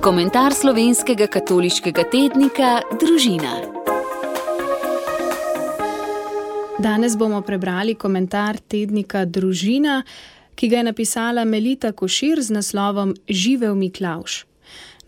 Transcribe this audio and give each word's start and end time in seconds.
Komentar 0.00 0.54
slovenskega 0.56 1.26
katoliškega 1.28 2.06
tednika 2.08 2.68
Družina. 3.00 3.50
Danes 6.80 7.16
bomo 7.20 7.42
prebrali 7.44 7.92
komentar 8.00 8.56
tednika 8.64 9.26
Družina, 9.28 9.98
ki 10.56 10.70
ga 10.72 10.78
je 10.78 10.84
napisala 10.88 11.44
Melita 11.44 11.90
Košir 11.92 12.40
z 12.40 12.56
naslovom 12.56 13.12
Živel 13.28 13.74
Miklauš. 13.76 14.46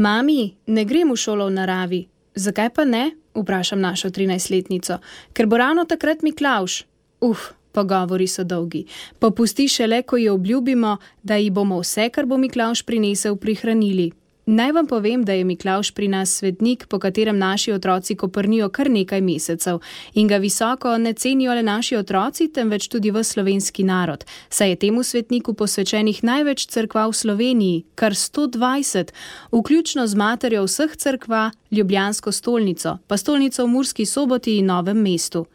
Mami, 0.00 0.54
ne 0.66 0.84
grem 0.88 1.12
v 1.12 1.16
šolo 1.20 1.50
v 1.50 1.56
naravi. 1.58 1.98
Zakaj 2.32 2.70
pa 2.72 2.86
ne? 2.88 3.10
Vprašam 3.36 3.82
našo 3.84 4.08
13-letnico. 4.08 4.96
Ker 5.36 5.46
bo 5.46 5.58
ravno 5.60 5.84
takrat 5.84 6.24
Miklauš. 6.24 6.86
Uf, 7.20 7.50
pogovori 7.76 8.26
so 8.26 8.44
dolgi. 8.44 8.86
Popusti 9.18 9.68
šele, 9.68 10.00
ko 10.02 10.16
ji 10.16 10.32
obljubimo, 10.32 10.96
da 11.22 11.36
ji 11.36 11.50
bomo 11.50 11.82
vse, 11.84 12.08
kar 12.08 12.24
bo 12.24 12.40
Miklauš 12.40 12.86
prinesel, 12.88 13.36
prihranili. 13.36 14.08
Naj 14.50 14.72
vam 14.72 14.86
povem, 14.86 15.24
da 15.24 15.32
je 15.32 15.44
Miklaš 15.44 15.90
pri 15.90 16.08
nas 16.08 16.30
svetnik, 16.36 16.86
po 16.86 16.98
katerem 16.98 17.38
naši 17.38 17.72
otroci 17.72 18.14
koprnijo 18.16 18.68
kar 18.68 18.90
nekaj 18.90 19.20
mesecev 19.20 19.78
in 20.14 20.28
ga 20.28 20.36
visoko 20.36 20.98
ne 20.98 21.12
cenijo 21.12 21.54
le 21.54 21.62
naši 21.62 21.96
otroci, 21.96 22.46
temveč 22.52 22.88
tudi 22.88 23.10
v 23.10 23.24
slovenski 23.24 23.84
narod. 23.84 24.24
Saj 24.48 24.70
je 24.70 24.76
temu 24.76 25.02
svetniku 25.02 25.52
posvečenih 25.54 26.24
največ 26.24 26.66
crkva 26.66 27.06
v 27.06 27.12
Sloveniji, 27.12 27.84
kar 27.94 28.12
120, 28.12 29.12
vključno 29.52 30.06
z 30.06 30.14
materjo 30.14 30.64
vseh 30.64 30.96
crkva, 30.96 31.50
Ljubljansko 31.70 32.32
stolnico, 32.32 32.98
pa 33.06 33.16
stolnico 33.16 33.64
v 33.64 33.68
Murski 33.68 34.06
soboti 34.06 34.56
in 34.56 34.66
Novem 34.66 34.96
mestu. 34.96 35.46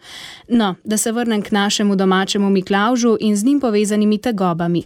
No, 0.48 0.76
da 0.84 0.98
se 0.98 1.12
vrnem 1.12 1.42
k 1.42 1.52
našemu 1.52 1.96
domačemu 1.96 2.50
Miklaužu 2.50 3.18
in 3.20 3.36
z 3.36 3.46
njim 3.46 3.60
povezanimi 3.60 4.18
tegobami. 4.18 4.84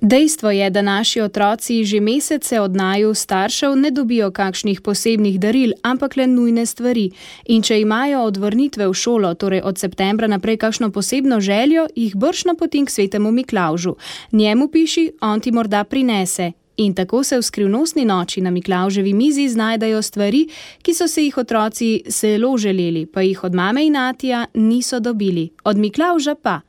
Dejstvo 0.00 0.50
je, 0.50 0.70
da 0.70 0.82
naši 0.82 1.20
otroci 1.20 1.84
že 1.84 2.00
mesece 2.00 2.60
od 2.60 2.76
naju 2.76 3.14
staršev 3.14 3.76
ne 3.76 3.90
dobijo 3.90 4.30
kakšnih 4.30 4.80
posebnih 4.80 5.40
daril, 5.40 5.72
ampak 5.82 6.16
le 6.16 6.26
nujne 6.26 6.66
stvari. 6.66 7.10
In 7.46 7.62
če 7.62 7.80
imajo 7.80 8.22
od 8.22 8.36
vrnitve 8.36 8.86
v 8.88 8.94
šolo, 8.94 9.34
torej 9.34 9.60
od 9.64 9.78
septembra 9.78 10.26
naprej, 10.26 10.56
kakšno 10.56 10.90
posebno 10.90 11.40
željo, 11.40 11.88
jih 11.96 12.16
brš 12.16 12.44
napotim 12.44 12.86
k 12.86 12.90
svetemu 12.90 13.32
Miklaužu. 13.32 13.96
Njemu 14.32 14.68
piši, 14.68 15.10
on 15.20 15.40
ti 15.40 15.52
morda 15.52 15.84
prinese. 15.84 16.52
In 16.78 16.94
tako 16.94 17.24
se 17.24 17.34
v 17.38 17.42
skrivnostni 17.42 18.04
noči 18.04 18.40
na 18.40 18.50
Miklauževi 18.50 19.12
mizi 19.12 19.48
znajdajo 19.48 20.02
stvari, 20.02 20.44
ki 20.82 20.92
so 20.94 21.08
se 21.08 21.24
jih 21.24 21.38
otroci 21.38 22.02
zelo 22.06 22.56
želeli, 22.58 23.06
pa 23.06 23.22
jih 23.22 23.44
od 23.44 23.54
mame 23.54 23.86
in 23.86 23.96
Atija 23.96 24.46
niso 24.54 25.00
dobili, 25.00 25.50
od 25.64 25.76
Miklauža 25.76 26.34
pa. 26.34 26.60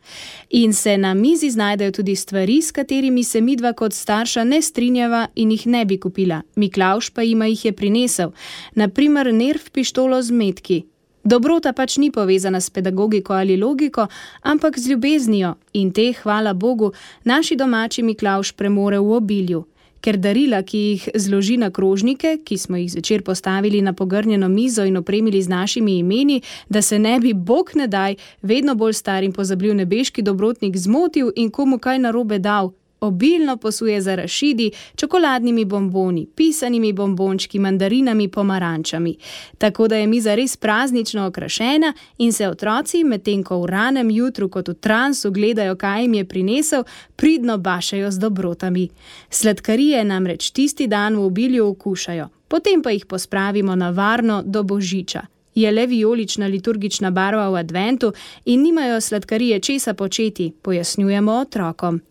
In 0.49 0.73
se 0.73 0.97
na 0.97 1.13
mizi 1.13 1.49
znajdajo 1.49 1.91
tudi 1.91 2.15
stvari, 2.15 2.61
s 2.61 2.71
katerimi 2.71 3.23
se 3.23 3.41
midva 3.41 3.73
kot 3.73 3.93
starša 3.93 4.43
ne 4.43 4.61
strinjava 4.61 5.27
in 5.35 5.51
jih 5.51 5.67
ne 5.67 5.85
bi 5.85 5.99
kupila. 5.99 6.41
Miklauž 6.55 7.09
pa 7.09 7.21
jima 7.21 7.45
jih 7.45 7.65
je 7.65 7.71
prinesel, 7.71 8.31
naprimer 8.75 9.33
nerv 9.33 9.69
pištolo 9.71 10.21
z 10.21 10.31
metki. 10.31 10.83
Dobrota 11.23 11.73
pač 11.73 11.97
ni 11.97 12.11
povezana 12.11 12.61
s 12.61 12.69
pedagogiko 12.69 13.33
ali 13.33 13.57
logiko, 13.57 14.07
ampak 14.41 14.79
z 14.79 14.89
ljubeznijo 14.89 15.55
in 15.73 15.91
te, 15.91 16.13
hvala 16.23 16.53
Bogu, 16.53 16.93
naši 17.23 17.55
domači 17.55 18.03
Miklauž 18.03 18.51
premore 18.51 18.99
v 18.99 19.11
obilju 19.11 19.65
ker 20.01 20.17
darila, 20.17 20.63
ki 20.63 20.77
jih 20.77 21.09
zloži 21.15 21.57
na 21.57 21.69
krožnike, 21.71 22.37
ki 22.43 22.57
smo 22.57 22.77
jih 22.77 22.91
zvečer 22.91 23.23
postavili 23.23 23.81
na 23.81 23.93
pogrnjeno 23.93 24.49
mizo 24.49 24.85
in 24.85 24.97
opremili 24.97 25.41
z 25.41 25.49
našimi 25.49 25.97
imeni, 25.97 26.41
da 26.69 26.81
se 26.81 26.99
ne 26.99 27.19
bi, 27.19 27.33
bog 27.33 27.71
ne 27.75 27.87
daj, 27.87 28.15
vedno 28.41 28.75
bolj 28.75 28.93
star 28.93 29.23
in 29.23 29.33
pozabljiv 29.33 29.75
nebeški 29.75 30.21
dobrotnik 30.21 30.77
zmotil 30.77 31.31
in 31.35 31.49
komu 31.51 31.79
kaj 31.79 31.99
narobe 31.99 32.39
dal, 32.39 32.71
obilno 32.99 33.57
posuje 33.57 34.01
za 34.01 34.15
rašidi, 34.15 34.71
čokoladnimi 34.95 35.65
bomboni, 35.65 36.27
pisanimi 36.35 36.93
bombončki, 36.93 37.59
mandarinami, 37.59 38.27
pomarančami. 38.27 39.15
Tako 39.57 39.87
da 39.87 39.95
je 39.95 40.07
miza 40.07 40.35
res 40.35 40.57
praznično 40.57 41.27
okrašena 41.27 41.93
in 42.17 42.33
se 42.33 42.47
otroci, 42.47 43.03
medtem 43.03 43.43
ko 43.43 43.61
v 43.61 43.65
ranem 43.65 44.11
jutru 44.11 44.49
kot 44.49 44.67
v 44.67 44.73
transu 44.73 45.31
gledajo, 45.31 45.75
kaj 45.75 46.01
jim 46.01 46.13
je 46.13 46.25
prinesel, 46.25 46.83
pridno 47.15 47.57
bašajo 47.57 48.11
z 48.11 48.19
dobrotami. 48.19 48.89
Sladkarije 49.29 50.03
namreč 50.03 50.51
tisti 50.51 50.87
dan 50.87 51.15
v 51.15 51.25
obilju 51.25 51.67
okušajo, 51.67 52.29
potem 52.47 52.81
pa 52.81 52.91
jih 52.91 53.05
pospravimo 53.05 53.75
na 53.75 53.89
varno 53.89 54.43
do 54.45 54.63
božiča. 54.63 55.21
Je 55.55 55.71
le 55.71 55.85
vijolična 55.85 56.47
liturgična 56.47 57.11
barva 57.11 57.49
v 57.49 57.55
adventu 57.55 58.13
in 58.45 58.61
nimajo 58.61 59.01
sladkarije 59.01 59.59
česa 59.59 59.93
početi, 59.93 60.51
pojasnjujemo 60.61 61.31
otrokom. 61.31 62.01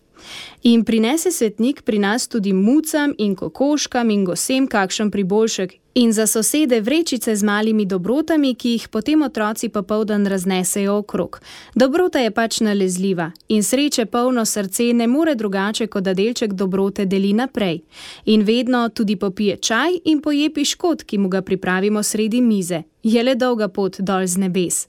In 0.63 0.85
prinese 0.85 1.33
svetnik 1.33 1.83
pri 1.83 1.99
nas 1.99 2.29
tudi 2.29 2.53
mucam 2.53 3.15
in 3.19 3.37
kokoškam 3.37 4.11
in 4.11 4.25
gosem 4.25 4.67
kakšen 4.67 5.11
priboljšek, 5.11 5.75
in 5.99 6.13
za 6.13 6.27
sosede 6.27 6.81
vrečice 6.81 7.37
z 7.37 7.43
malimi 7.43 7.87
dobrotami, 7.87 8.55
ki 8.55 8.71
jih 8.71 8.89
potem 8.89 9.23
otroci 9.23 9.69
popoldan 9.69 10.27
raznesejo 10.27 10.95
okrog. 10.95 11.41
Dobrota 11.75 12.19
je 12.19 12.31
pač 12.31 12.61
nalezljiva 12.61 13.31
in 13.49 13.63
sreče 13.63 14.07
polno 14.07 14.45
srce 14.45 14.93
ne 14.95 15.07
more 15.07 15.35
drugače, 15.35 15.87
kot 15.87 16.05
da 16.05 16.15
delček 16.15 16.53
dobrote 16.53 17.07
deli 17.07 17.33
naprej. 17.33 17.81
In 18.25 18.43
vedno 18.43 18.89
tudi 18.89 19.17
popije 19.17 19.57
čaj 19.57 19.99
in 20.05 20.23
poje 20.23 20.53
piškot, 20.55 21.03
ki 21.03 21.19
mu 21.19 21.29
ga 21.29 21.43
pripravimo 21.43 22.03
sredi 22.03 22.41
mize. 22.41 22.83
Je 23.03 23.23
le 23.23 23.35
dolga 23.35 23.69
pot 23.69 24.01
dol 24.01 24.27
z 24.27 24.39
nebes. 24.39 24.87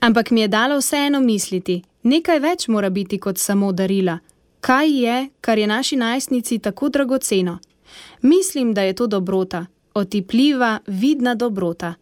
Ampak 0.00 0.30
mi 0.30 0.40
je 0.40 0.48
dalo 0.48 0.78
vseeno 0.78 1.20
misliti, 1.20 1.82
nekaj 2.02 2.38
več 2.40 2.68
mora 2.68 2.90
biti 2.90 3.18
kot 3.18 3.38
samo 3.38 3.72
darila. 3.72 4.18
Kaj 4.60 4.90
je, 4.90 5.28
kar 5.40 5.58
je 5.58 5.66
naši 5.66 5.96
najstnici 5.96 6.58
tako 6.58 6.88
dragoceno? 6.88 7.58
Mislim, 8.22 8.74
da 8.74 8.82
je 8.82 8.92
to 8.92 9.06
dobrota, 9.06 9.66
otipljiva, 9.94 10.78
vidna 10.86 11.34
dobrota. 11.34 11.94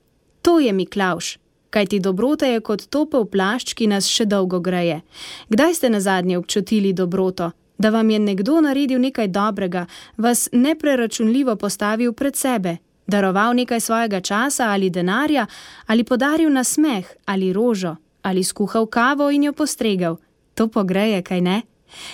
To 0.43 0.61
je 0.61 0.73
Miklauš, 0.73 1.39
kajti 1.71 2.01
dobrota 2.01 2.47
je 2.47 2.61
kot 2.61 2.87
topel 2.87 3.25
plašč, 3.25 3.75
ki 3.75 3.87
nas 3.87 4.09
še 4.09 4.25
dolgo 4.25 4.61
greje. 4.61 5.01
Kdaj 5.49 5.75
ste 5.75 5.91
na 5.91 6.01
zadnje 6.01 6.39
občutili 6.39 6.93
dobroto? 6.93 7.51
Da 7.79 7.91
vam 7.91 8.11
je 8.11 8.19
nekdo 8.19 8.61
naredil 8.61 9.01
nekaj 9.01 9.29
dobrega, 9.29 9.87
vas 10.17 10.49
nepreračunljivo 10.53 11.57
postavil 11.57 12.13
pred 12.13 12.37
sebe, 12.37 12.77
daroval 13.07 13.53
nekaj 13.55 13.81
svojega 13.81 14.21
časa 14.21 14.71
ali 14.73 14.91
denarja, 14.91 15.47
ali 15.87 16.05
podaril 16.05 16.53
nasmeh 16.53 17.07
ali 17.27 17.53
rožo, 17.53 17.97
ali 18.23 18.45
skuhal 18.45 18.87
kavo 18.87 19.31
in 19.31 19.45
jo 19.45 19.53
postregel. 19.53 20.17
To 20.55 20.69
pogreje, 20.69 21.23
kaj 21.23 21.41
ne? 21.41 21.63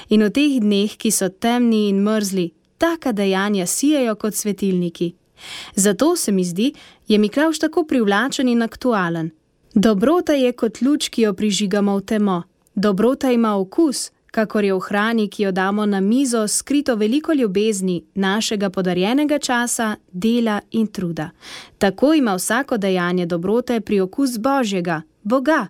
In 0.09 0.23
v 0.23 0.31
teh 0.31 0.61
dneh, 0.61 0.97
ki 0.97 1.11
so 1.11 1.29
temni 1.29 1.89
in 1.89 2.03
mrzli, 2.03 2.51
taka 2.79 3.13
dejanja 3.13 3.67
sijajo 3.67 4.15
kot 4.15 4.35
svetilniki. 4.35 5.15
Zato 5.75 6.17
se 6.17 6.33
mi 6.33 6.45
zdi, 6.45 6.73
je 7.09 7.19
Miklaš 7.19 7.59
tako 7.59 7.85
privlačen 7.85 8.49
in 8.49 8.63
aktualen. 8.63 9.31
Dobrota 9.75 10.33
je 10.33 10.53
kot 10.53 10.81
luč, 10.81 11.09
ki 11.09 11.23
jo 11.23 11.33
prižigamo 11.33 11.97
v 11.97 12.03
temo. 12.03 12.43
Dobrota 12.75 13.31
ima 13.33 13.57
okus, 13.57 14.11
kakor 14.31 14.65
je 14.65 14.75
v 14.75 14.81
hrani, 14.81 15.29
ki 15.29 15.43
jo 15.43 15.53
damo 15.53 15.87
na 15.87 16.01
mizo, 16.01 16.49
skrito 16.49 16.97
veliko 16.97 17.33
ljubezni, 17.33 18.05
našega 18.15 18.71
podarjenega 18.71 19.39
časa, 19.39 19.97
dela 20.13 20.61
in 20.71 20.87
truda. 20.87 21.31
Tako 21.79 22.15
ima 22.15 22.35
vsako 22.35 22.77
dejanje 22.77 23.27
dobrote 23.27 23.81
pri 23.81 24.01
okus 24.01 24.39
Božjega, 24.39 25.03
Boga. 25.23 25.67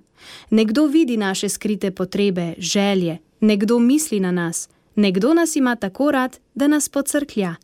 Nekdo 0.50 0.86
vidi 0.86 1.16
naše 1.16 1.48
skrite 1.48 1.90
potrebe, 1.90 2.54
želje, 2.58 3.18
nekdo 3.42 3.78
misli 3.78 4.20
na 4.20 4.30
nas, 4.30 4.68
nekdo 4.94 5.34
nas 5.34 5.56
ima 5.56 5.76
tako 5.76 6.10
rad, 6.10 6.38
da 6.54 6.68
nas 6.68 6.88
pocrklja. 6.88 7.54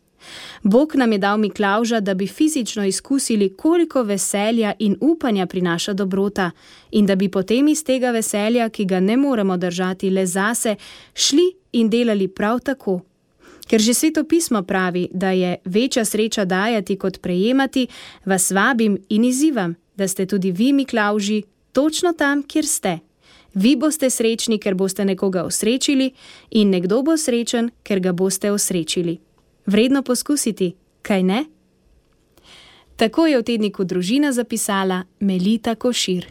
Bog 0.63 0.95
nam 0.95 1.11
je 1.11 1.17
dal 1.17 1.37
Miklauža, 1.37 1.99
da 1.99 2.13
bi 2.13 2.27
fizično 2.27 2.85
izkusili, 2.85 3.53
koliko 3.55 4.03
veselja 4.03 4.73
in 4.79 4.97
upanja 5.01 5.45
prinaša 5.45 5.93
dobrota, 5.93 6.51
in 6.91 7.05
da 7.05 7.15
bi 7.15 7.29
potem 7.31 7.67
iz 7.67 7.83
tega 7.83 8.11
veselja, 8.11 8.69
ki 8.69 8.85
ga 8.85 8.99
ne 8.99 9.17
moremo 9.17 9.57
držati 9.57 10.09
le 10.09 10.25
zase, 10.25 10.75
šli 11.13 11.53
in 11.71 11.89
delali 11.89 12.27
prav 12.27 12.59
tako. 12.59 12.99
Ker 13.67 13.81
že 13.81 13.93
sveto 13.93 14.23
pismo 14.23 14.63
pravi, 14.63 15.07
da 15.13 15.31
je 15.31 15.57
večja 15.65 16.05
sreča 16.05 16.45
dajati 16.45 16.95
kot 16.95 17.21
prejemati, 17.21 17.87
vas 18.25 18.51
vabim 18.51 18.97
in 19.09 19.23
izzivam, 19.25 19.75
da 19.95 20.07
ste 20.07 20.25
tudi 20.25 20.51
vi, 20.51 20.73
Miklauži, 20.73 21.43
točno 21.71 22.13
tam, 22.13 22.43
kjer 22.43 22.65
ste. 22.65 22.99
Vi 23.53 23.75
boste 23.75 24.09
srečni, 24.09 24.59
ker 24.59 24.75
boste 24.75 25.05
nekoga 25.05 25.43
osrečili, 25.43 26.11
in 26.51 26.69
nekdo 26.69 27.01
bo 27.03 27.17
srečen, 27.17 27.71
ker 27.83 27.99
ga 27.99 28.13
boste 28.13 28.51
osrečili. 28.51 29.17
Vredno 29.65 30.03
poskusiti, 30.03 30.75
kaj 31.01 31.23
ne? 31.23 31.45
Tako 32.95 33.25
je 33.27 33.39
v 33.39 33.43
tedniku 33.43 33.83
družina 33.83 34.31
zapisala 34.31 35.03
Melita 35.19 35.75
Košir. 35.75 36.27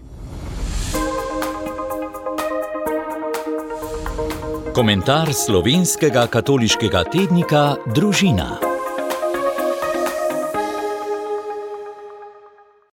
Komentar 4.75 5.33
slovenskega 5.35 6.27
katoliškega 6.27 7.05
tednika 7.11 7.77
Družina. 7.95 8.68